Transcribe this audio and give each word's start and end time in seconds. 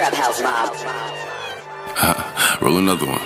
Trap 0.00 0.14
House 0.14 0.40
Mob. 0.40 0.72
Ah, 2.00 2.56
roll 2.62 2.78
another 2.78 3.04
one. 3.04 3.20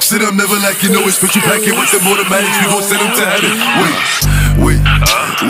Sit 0.00 0.22
up, 0.22 0.32
never 0.32 0.56
like 0.64 0.82
you 0.82 0.88
know 0.88 1.04
it's 1.04 1.16
special 1.20 1.42
packet 1.42 1.76
with 1.76 1.92
them 1.92 2.00
automatics. 2.08 2.56
We 2.64 2.72
gon' 2.72 2.82
send 2.82 3.04
them 3.04 3.12
to 3.12 3.26
heaven. 3.28 3.52
Wait, 3.76 3.92
wait, 4.56 4.80
wait, 4.80 5.49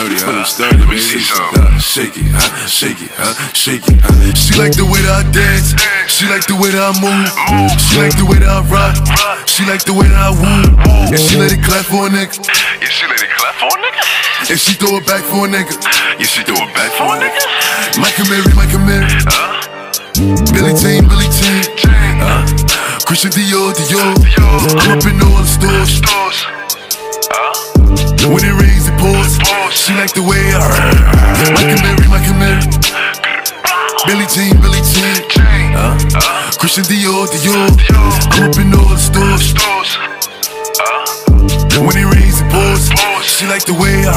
Sturdy, 0.00 0.16
huh? 0.16 0.44
Sturdy, 0.48 0.80
Let 0.80 0.88
me 0.88 0.96
baby. 0.96 1.04
see 1.04 1.20
some. 1.20 1.44
Uh, 1.60 1.76
shake 1.76 2.16
it, 2.16 2.32
huh? 2.32 2.40
Shake 2.64 3.04
it, 3.04 3.12
huh? 3.20 3.36
Shake 3.52 3.84
it. 3.84 4.00
Huh? 4.00 4.32
She 4.32 4.56
like 4.56 4.72
the 4.72 4.88
way 4.88 4.96
that 5.04 5.12
I 5.12 5.24
dance. 5.28 5.76
She 6.08 6.24
like 6.24 6.48
the 6.48 6.56
way 6.56 6.72
that 6.72 6.80
I 6.80 6.96
move. 7.04 7.28
She 7.76 8.00
like 8.00 8.16
the 8.16 8.24
way 8.24 8.40
that 8.40 8.48
I 8.48 8.64
rock. 8.72 8.96
She 9.44 9.60
like 9.68 9.84
the 9.84 9.92
way 9.92 10.08
that 10.08 10.16
I 10.16 10.32
woo. 10.32 10.72
And 11.12 11.20
she 11.20 11.36
let 11.36 11.52
it 11.52 11.60
clap 11.60 11.84
for 11.84 12.08
a 12.08 12.08
nigga. 12.08 12.32
Yeah, 12.80 12.88
she 12.88 13.04
let 13.12 13.20
it 13.20 13.28
clap 13.36 13.60
for 13.60 13.68
a 13.68 13.76
nigga. 13.76 14.00
And 14.48 14.56
she 14.56 14.72
throw 14.80 14.96
it 14.96 15.04
back 15.04 15.20
for 15.28 15.44
a 15.44 15.48
nigga. 15.52 15.76
Yeah, 16.16 16.24
she 16.24 16.48
do 16.48 16.56
it 16.56 16.72
back 16.72 16.96
for 16.96 17.12
a 17.12 17.20
nigga. 17.20 17.44
Mike 18.00 18.16
Amiri, 18.24 18.48
Mike 18.56 18.72
Amiri. 18.72 19.04
Billie 20.48 20.80
Jean, 20.80 21.04
Billie 21.12 21.28
Jean. 21.28 21.60
Uh, 22.24 22.40
Christian 23.04 23.36
Dior, 23.36 23.76
Dior. 23.76 24.16
I'm 24.80 24.96
up 24.96 25.04
in 25.04 25.20
all 25.20 25.44
the 25.44 25.44
stores. 25.44 26.00
Stores. 26.00 26.40
When 28.28 28.44
it 28.44 28.52
rains, 28.52 28.84
it 28.86 28.96
pours. 29.00 29.40
She 29.72 29.96
like 29.96 30.12
the 30.12 30.20
way 30.20 30.52
I 30.52 30.60
Mike 31.56 31.72
Amiri, 31.72 32.04
Mike 32.12 32.28
Amiri. 32.28 32.68
Billie 34.04 34.28
Jean, 34.28 34.60
Billie 34.60 34.84
Jean. 34.84 35.24
Uh, 35.72 35.96
Christian 36.60 36.84
Dior, 36.84 37.24
Dior. 37.32 37.72
I'm 38.36 38.50
up 38.50 38.58
in 38.60 38.74
all 38.76 38.84
the 38.92 39.00
stores. 39.00 39.56
When 41.80 41.96
it 41.96 42.04
rains, 42.12 42.44
it 42.44 42.48
pours. 42.52 42.92
She 43.24 43.46
like 43.48 43.64
the 43.64 43.72
way 43.72 44.04
I 44.04 44.12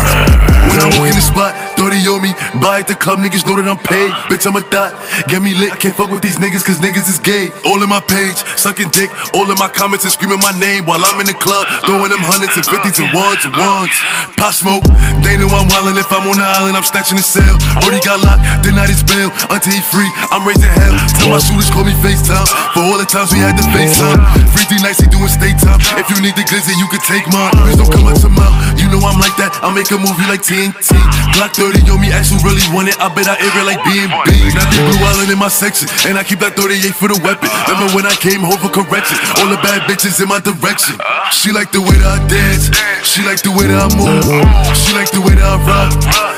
When 0.67 0.79
I 0.83 0.91
walk 0.99 1.07
in 1.07 1.15
the 1.15 1.23
spot, 1.23 1.72
30 1.83 2.07
on 2.07 2.23
me. 2.23 2.31
Buy 2.63 2.79
at 2.79 2.87
the 2.87 2.95
club, 2.95 3.19
niggas 3.19 3.43
know 3.43 3.59
that 3.59 3.67
I'm 3.67 3.81
paid. 3.81 4.07
Bitch, 4.31 4.47
I'm 4.47 4.55
a 4.55 4.63
thot. 4.63 4.95
Get 5.27 5.43
me 5.43 5.51
lit. 5.51 5.75
I 5.75 5.77
can't 5.77 5.91
fuck 5.91 6.07
with 6.07 6.23
these 6.23 6.39
niggas, 6.39 6.63
cause 6.63 6.79
niggas 6.79 7.11
is 7.11 7.19
gay. 7.19 7.51
All 7.67 7.83
in 7.83 7.89
my 7.91 7.99
page, 7.99 8.39
sucking 8.55 8.95
dick. 8.95 9.11
All 9.35 9.43
in 9.51 9.57
my 9.59 9.67
comments 9.67 10.07
and 10.07 10.13
screaming 10.15 10.39
my 10.39 10.55
name 10.55 10.87
while 10.87 11.03
I'm 11.03 11.19
in 11.19 11.27
the 11.27 11.35
club. 11.35 11.67
Throwing 11.83 12.07
them 12.07 12.23
hundreds 12.23 12.55
and 12.55 12.63
fifties 12.63 13.03
and 13.03 13.11
ones 13.11 13.43
and 13.43 13.51
ones. 13.59 13.91
Pop 14.39 14.55
smoke. 14.55 14.87
They 15.27 15.35
know 15.35 15.51
I'm 15.51 15.67
wildin'. 15.67 15.99
If 15.99 16.07
I'm 16.07 16.23
on 16.23 16.39
the 16.39 16.47
island, 16.47 16.79
I'm 16.79 16.87
snatching 16.87 17.19
the 17.19 17.25
cell. 17.25 17.55
Already 17.83 17.99
got 17.99 18.23
locked, 18.23 18.43
I 18.63 18.87
his 18.87 19.03
bail. 19.03 19.27
Until 19.51 19.75
he 19.75 19.83
free, 19.91 20.07
I'm 20.31 20.47
raising 20.47 20.71
hell. 20.71 20.95
Tell 21.19 21.35
my 21.35 21.39
shooters 21.43 21.67
call 21.67 21.83
me 21.83 21.95
FaceTime. 21.99 22.47
For 22.71 22.79
all 22.79 22.95
the 22.95 23.07
times 23.07 23.35
we 23.35 23.43
had 23.43 23.59
to 23.59 23.65
FaceTime. 23.75 24.19
Free 24.55 24.67
three 24.71 24.81
nights, 24.83 25.03
he 25.03 25.07
doing 25.11 25.27
state 25.27 25.59
time. 25.59 25.79
If 25.99 26.07
you 26.07 26.17
need 26.23 26.35
the 26.39 26.47
glizzy, 26.47 26.75
you 26.79 26.87
can 26.87 27.03
take 27.03 27.27
mine. 27.27 27.51
Please 27.59 27.75
don't 27.75 27.91
come 27.91 28.07
up 28.07 28.15
to 28.23 28.29
mouth. 28.29 28.55
You 28.79 28.87
know 28.87 29.03
I'm 29.03 29.19
like 29.19 29.35
that. 29.41 29.51
I 29.59 29.73
make 29.73 29.89
a 29.91 29.99
movie 29.99 30.27
like 30.29 30.45
TNT. 30.45 30.95
Glock 31.33 31.55
30 31.57 31.72
on 31.89 31.97
me, 31.97 32.13
actually 32.13 32.43
really 32.45 32.61
want 32.69 32.91
it. 32.91 32.97
I 33.01 33.09
bet 33.09 33.25
I 33.25 33.39
air 33.41 33.49
it 33.49 33.65
like 33.65 33.81
B&B. 33.81 34.05
Now 34.53 34.65
they 34.69 34.81
blue 34.85 35.01
island 35.01 35.31
in 35.33 35.39
my 35.39 35.49
section. 35.49 35.89
And 36.05 36.19
I 36.19 36.23
keep 36.23 36.37
that 36.45 36.53
38 36.53 36.93
for 36.93 37.09
the 37.09 37.17
weapon. 37.25 37.49
Uh-huh. 37.49 37.73
Remember 37.73 37.89
when 37.97 38.05
I 38.05 38.13
came 38.19 38.45
home 38.45 38.59
for 38.61 38.69
correction? 38.69 39.17
All 39.41 39.49
the 39.49 39.57
bad 39.65 39.89
bitches 39.89 40.21
in 40.21 40.29
my 40.29 40.37
direction. 40.37 41.01
Uh-huh. 41.01 41.33
She 41.33 41.49
like 41.49 41.73
the 41.73 41.81
way 41.81 41.97
that 41.97 42.09
I 42.09 42.19
dance. 42.29 42.69
She 43.01 43.25
like 43.25 43.41
the 43.41 43.49
way 43.49 43.65
that 43.65 43.79
I 43.79 43.89
move. 43.97 44.21
Uh-huh. 44.21 44.75
She 44.77 44.93
like 44.93 45.09
the 45.09 45.21
way 45.25 45.33
that 45.33 45.47
I 45.47 45.57
rock. 45.65 45.89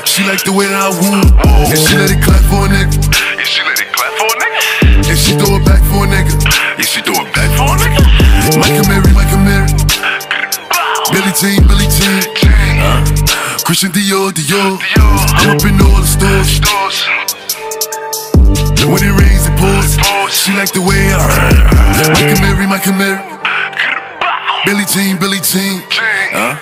She 0.08 0.24
like 0.24 0.42
the 0.46 0.54
way 0.56 0.64
that 0.70 0.80
I 0.80 0.90
woo. 0.96 1.20
And 1.68 1.76
she 1.76 1.94
let 2.00 2.08
it 2.08 2.24
clap 2.24 2.40
for 2.48 2.64
a 2.64 2.68
nigga. 2.72 2.96
Yeah, 3.36 3.44
she 3.44 3.60
let 3.66 3.76
it 3.76 3.92
clap 3.92 4.12
for 4.16 4.28
a 4.30 4.36
nigga. 4.40 5.10
And 5.10 5.18
she 5.18 5.36
throw 5.36 5.60
it 5.60 5.64
back 5.68 5.82
for 5.92 6.04
a 6.04 6.08
nigga. 6.08 6.32
Yeah, 6.80 6.88
she 6.88 7.00
do 7.04 7.12
it 7.12 7.28
back 7.36 7.50
for 7.58 7.68
a 7.68 7.76
nigga. 7.76 8.00
Mike 8.56 8.78
Amiri, 8.80 9.12
Mike 9.12 9.32
Amiri. 9.34 9.68
Billie 11.12 11.32
Jean, 11.38 11.66
Billie 11.68 11.88
Jean. 11.88 12.35
Christian 13.66 13.90
Dior, 13.90 14.30
Dior. 14.30 14.78
I'm 14.94 15.56
up 15.56 15.64
in 15.66 15.74
all 15.82 15.98
the 15.98 16.06
stores. 16.06 17.02
When 18.86 19.02
it 19.02 19.10
rains, 19.10 19.42
it 19.42 19.58
pours. 19.58 19.98
She 20.32 20.52
like 20.54 20.70
the 20.70 20.80
way 20.80 21.10
I 21.10 21.18
Mike 22.14 22.30
Amiri, 22.38 22.68
Mike 22.68 22.86
Amiri. 22.86 23.18
Billie 24.64 24.86
Jean, 24.86 25.18
Billie 25.18 25.42
Jean. 25.42 25.82
Uh, 26.32 26.54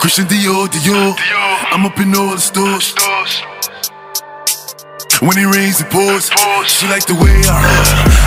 Christian 0.00 0.24
Dior, 0.24 0.68
Dior. 0.68 1.14
I'm 1.70 1.84
up 1.84 2.00
in 2.00 2.14
all 2.16 2.30
the 2.30 2.40
stores. 2.40 2.94
When 5.20 5.34
it 5.34 5.50
rains, 5.50 5.82
it 5.82 5.90
pours. 5.90 6.30
She 6.70 6.86
like 6.86 7.02
the 7.10 7.18
way 7.18 7.34
I 7.50 7.58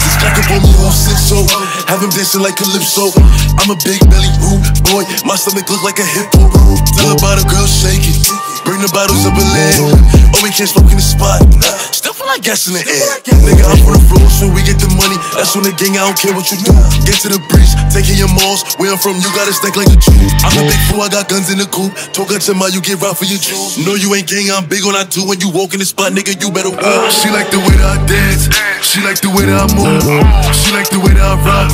This 0.03 0.19
jack 0.19 0.35
up 0.35 0.51
on 0.51 0.59
me 0.59 0.75
all 0.83 0.91
six 0.91 1.23
so 1.23 1.39
Have 1.87 2.03
him 2.03 2.11
dancing 2.11 2.43
like 2.43 2.59
Calypso. 2.59 3.15
I'm 3.63 3.71
a 3.71 3.79
big 3.79 4.03
belly 4.11 4.27
ooh 4.43 4.59
boy. 4.91 5.07
My 5.23 5.39
stomach 5.39 5.71
look 5.71 5.87
like 5.87 6.03
a 6.03 6.07
hippo. 6.07 6.51
Tell 6.99 7.15
about 7.15 7.39
a 7.39 7.47
girl 7.47 7.63
the 8.81 8.91
bottles 8.91 9.23
of 9.29 9.33
a 9.37 9.45
leg. 9.53 9.77
Oh, 10.33 10.41
we 10.41 10.49
can't 10.49 10.69
smoke 10.69 10.89
in 10.89 10.97
the 10.97 11.05
spot. 11.05 11.41
Nah, 11.61 11.69
still 11.93 12.13
feel 12.17 12.25
like 12.25 12.41
gas 12.41 12.65
in 12.65 12.73
the 12.73 12.83
air. 12.83 13.21
Nigga, 13.45 13.63
I'm 13.65 13.77
from 13.85 13.97
the 13.97 14.03
floor, 14.09 14.25
so 14.29 14.49
we 14.49 14.65
get 14.65 14.81
the 14.81 14.89
money. 14.97 15.17
That's 15.37 15.53
when 15.53 15.69
the 15.69 15.73
gang, 15.77 16.01
I 16.01 16.09
don't 16.09 16.17
care 16.17 16.33
what 16.33 16.49
you 16.49 16.57
do. 16.65 16.73
Get 17.05 17.21
to 17.25 17.29
the 17.29 17.41
breach, 17.53 17.69
taking 17.93 18.17
your 18.17 18.31
malls. 18.33 18.65
Where 18.81 18.89
I'm 18.89 18.97
from, 18.97 19.21
you 19.21 19.29
gotta 19.37 19.53
stack 19.53 19.77
like 19.77 19.89
a 19.89 19.97
Jew. 19.97 20.17
I'm 20.41 20.57
a 20.57 20.63
big 20.65 20.81
fool, 20.89 21.05
I 21.05 21.09
got 21.13 21.29
guns 21.29 21.53
in 21.53 21.61
the 21.61 21.69
coop. 21.69 21.93
Talk 22.11 22.33
out 22.33 22.41
your 22.41 22.57
mouth, 22.57 22.73
you 22.73 22.81
get 22.81 22.97
robbed 22.97 23.21
for 23.21 23.29
your 23.29 23.37
jewels. 23.37 23.77
No, 23.77 23.93
you 23.93 24.09
ain't 24.17 24.25
gang, 24.25 24.49
I'm 24.49 24.65
big 24.65 24.81
on 24.81 24.97
I 24.97 25.05
do. 25.05 25.29
When 25.29 25.37
you 25.37 25.53
walk 25.53 25.77
in 25.77 25.79
the 25.81 25.87
spot, 25.87 26.17
nigga, 26.17 26.33
you 26.41 26.49
better 26.49 26.73
walk. 26.73 27.13
She 27.13 27.29
like 27.29 27.53
the 27.53 27.61
way 27.61 27.75
that 27.77 27.89
I 27.93 27.97
dance. 28.09 28.49
She 28.81 28.99
like 29.05 29.21
the 29.21 29.29
way 29.29 29.45
that 29.45 29.57
I 29.61 29.67
move. 29.77 30.01
She 30.57 30.73
like 30.73 30.89
the 30.89 30.99
way 30.99 31.13
that 31.13 31.21
I 31.21 31.37
rock. 31.45 31.69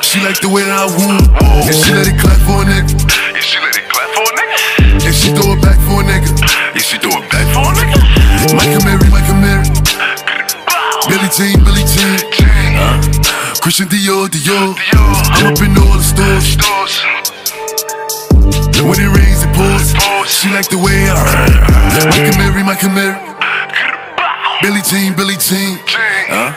She 0.00 0.20
like 0.20 0.38
the 0.40 0.48
way 0.48 0.62
that 0.62 0.72
I 0.72 0.86
woo. 0.86 1.18
And 1.66 1.74
she 1.74 1.90
let 1.92 2.06
it 2.06 2.16
clap 2.20 2.38
for 2.46 2.62
a 2.62 2.68
nigga. 2.68 2.92
Yeah, 3.34 3.40
she 3.40 3.58
let 3.58 3.74
it 3.76 3.88
clap 3.88 4.08
for 4.14 4.24
a 4.24 4.32
nigga. 4.36 5.04
And 5.04 5.14
she 5.14 5.32
throw 5.34 5.51
Christian 13.72 13.88
Dior, 13.88 14.28
Dior. 14.28 14.76
I'm 14.92 15.46
up 15.46 15.62
all 15.80 15.96
the 15.96 16.04
stores. 16.04 16.44
Stores. 16.44 16.94
When 18.84 19.00
it 19.00 19.08
rains, 19.16 19.44
it 19.44 19.52
pours. 19.56 19.94
She 20.28 20.50
like 20.50 20.68
the 20.68 20.76
way 20.76 21.08
I 21.08 21.16
Mike 22.04 22.28
Amiri, 22.34 22.62
Mike 22.66 22.84
Amiri. 22.84 23.16
Billie 24.60 24.82
Jean, 24.82 25.16
Billie 25.16 25.38
Jean. 25.38 25.78
Uh, 26.28 26.52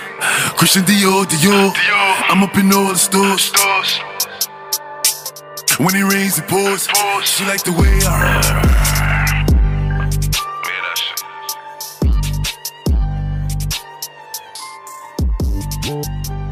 Christian 0.57 0.83
Dior, 0.83 1.23
Dior. 1.23 1.71
I'm 2.27 2.43
up 2.43 2.57
in 2.57 2.73
all 2.73 2.89
the 2.89 2.97
stores. 2.97 3.53
When 5.79 5.95
it 5.95 6.03
rains, 6.03 6.37
it 6.37 6.49
pours. 6.49 6.89
She 7.23 7.45
like 7.45 7.63
the 7.63 7.71
way 7.71 7.97
I 8.03 8.41
shit. 15.85 16.44